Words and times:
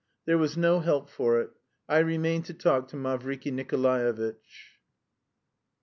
There 0.25 0.39
was 0.39 0.57
no 0.57 0.79
help 0.79 1.09
for 1.11 1.39
it, 1.41 1.51
I 1.87 1.99
remained 1.99 2.45
to 2.45 2.55
talk 2.55 2.87
to 2.87 2.95
Mavriky 2.95 3.51
Nikolaevitch. 3.53 4.79